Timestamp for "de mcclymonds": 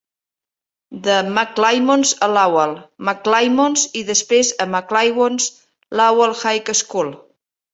1.07-2.13